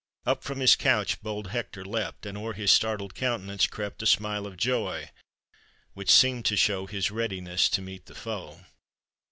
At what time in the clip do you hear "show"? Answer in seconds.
6.57-6.87